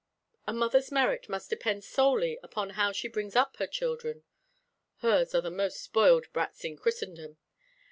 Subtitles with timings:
[0.47, 4.23] A mother's merit must depend solely upon how she brings up her children
[5.01, 7.37] (hers are the most spoiled brats in Christendom).